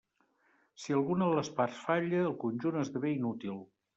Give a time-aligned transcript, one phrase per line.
[0.85, 3.63] Si alguna de les parts falla, el conjunt esdevé inútil.